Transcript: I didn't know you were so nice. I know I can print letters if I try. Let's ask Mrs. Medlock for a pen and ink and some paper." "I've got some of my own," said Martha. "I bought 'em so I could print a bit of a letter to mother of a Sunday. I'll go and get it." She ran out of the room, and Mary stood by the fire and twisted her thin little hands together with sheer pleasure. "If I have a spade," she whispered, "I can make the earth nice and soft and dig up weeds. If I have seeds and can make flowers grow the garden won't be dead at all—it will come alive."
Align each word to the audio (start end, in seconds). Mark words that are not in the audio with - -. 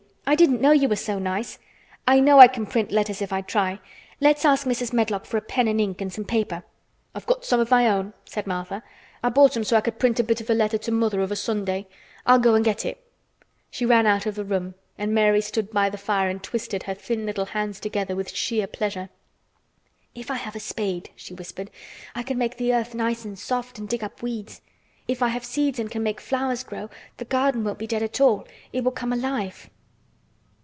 I 0.27 0.35
didn't 0.35 0.61
know 0.61 0.71
you 0.71 0.87
were 0.87 0.95
so 0.95 1.19
nice. 1.19 1.59
I 2.07 2.21
know 2.21 2.39
I 2.39 2.47
can 2.47 2.65
print 2.65 2.89
letters 2.93 3.21
if 3.21 3.33
I 3.33 3.41
try. 3.41 3.81
Let's 4.21 4.45
ask 4.45 4.65
Mrs. 4.65 4.93
Medlock 4.93 5.25
for 5.25 5.35
a 5.35 5.41
pen 5.41 5.67
and 5.67 5.81
ink 5.81 5.99
and 5.99 6.13
some 6.13 6.23
paper." 6.23 6.63
"I've 7.13 7.25
got 7.25 7.43
some 7.43 7.59
of 7.59 7.69
my 7.69 7.89
own," 7.89 8.13
said 8.23 8.47
Martha. 8.47 8.81
"I 9.21 9.27
bought 9.27 9.57
'em 9.57 9.65
so 9.65 9.75
I 9.75 9.81
could 9.81 9.99
print 9.99 10.21
a 10.21 10.23
bit 10.23 10.39
of 10.39 10.49
a 10.49 10.53
letter 10.53 10.77
to 10.77 10.91
mother 10.91 11.19
of 11.19 11.33
a 11.33 11.35
Sunday. 11.35 11.85
I'll 12.25 12.39
go 12.39 12.55
and 12.55 12.63
get 12.63 12.85
it." 12.85 13.03
She 13.69 13.85
ran 13.85 14.07
out 14.07 14.25
of 14.25 14.35
the 14.35 14.45
room, 14.45 14.75
and 14.97 15.13
Mary 15.13 15.41
stood 15.41 15.69
by 15.71 15.89
the 15.89 15.97
fire 15.97 16.29
and 16.29 16.41
twisted 16.41 16.83
her 16.83 16.93
thin 16.93 17.25
little 17.25 17.47
hands 17.47 17.81
together 17.81 18.15
with 18.15 18.33
sheer 18.33 18.67
pleasure. 18.67 19.09
"If 20.15 20.31
I 20.31 20.35
have 20.35 20.55
a 20.55 20.61
spade," 20.61 21.09
she 21.17 21.33
whispered, 21.33 21.69
"I 22.15 22.23
can 22.23 22.37
make 22.37 22.55
the 22.55 22.73
earth 22.73 22.95
nice 22.95 23.25
and 23.25 23.37
soft 23.37 23.77
and 23.79 23.89
dig 23.89 24.01
up 24.01 24.21
weeds. 24.23 24.61
If 25.09 25.21
I 25.21 25.27
have 25.27 25.43
seeds 25.43 25.77
and 25.77 25.91
can 25.91 26.03
make 26.03 26.21
flowers 26.21 26.63
grow 26.63 26.89
the 27.17 27.25
garden 27.25 27.65
won't 27.65 27.79
be 27.79 27.85
dead 27.87 28.01
at 28.01 28.21
all—it 28.21 28.81
will 28.81 28.91
come 28.91 29.11
alive." 29.11 29.69